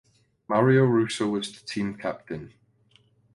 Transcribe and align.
Mario 0.49 0.85
Russo 0.85 1.27
was 1.27 1.51
the 1.51 1.63
team 1.63 1.93
captain. 1.95 2.55